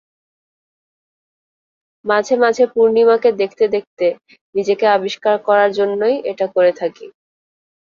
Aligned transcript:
মাঝে 2.05 2.35
মাঝে 2.37 2.63
পূর্ণিমাকে 2.73 3.29
দেখতে 3.41 3.65
দেখতে 3.75 4.05
নিজেকে 4.55 4.85
আবিষ্কার 4.89 5.35
করার 5.47 5.69
জন্যই 5.79 6.15
এটা 6.31 6.45
করে 6.55 6.71
থাকি। 6.79 7.07